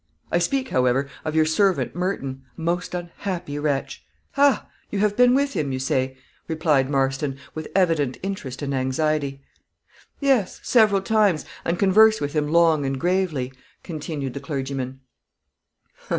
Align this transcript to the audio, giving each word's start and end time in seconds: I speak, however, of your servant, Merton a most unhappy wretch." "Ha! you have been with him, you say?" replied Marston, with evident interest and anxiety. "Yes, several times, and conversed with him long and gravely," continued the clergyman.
I 0.31 0.39
speak, 0.39 0.69
however, 0.69 1.07
of 1.23 1.35
your 1.35 1.45
servant, 1.45 1.93
Merton 1.93 2.41
a 2.57 2.61
most 2.61 2.95
unhappy 2.95 3.59
wretch." 3.59 4.03
"Ha! 4.31 4.67
you 4.89 4.97
have 4.97 5.15
been 5.15 5.35
with 5.35 5.53
him, 5.53 5.71
you 5.71 5.77
say?" 5.77 6.17
replied 6.47 6.89
Marston, 6.89 7.37
with 7.53 7.67
evident 7.75 8.17
interest 8.23 8.63
and 8.63 8.73
anxiety. 8.73 9.43
"Yes, 10.19 10.59
several 10.63 11.01
times, 11.03 11.45
and 11.63 11.77
conversed 11.77 12.19
with 12.19 12.33
him 12.33 12.47
long 12.51 12.83
and 12.83 12.99
gravely," 12.99 13.53
continued 13.83 14.33
the 14.33 14.39
clergyman. 14.39 15.01